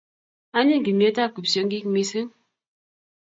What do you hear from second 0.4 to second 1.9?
Anyiny kimnyetap kipsiongik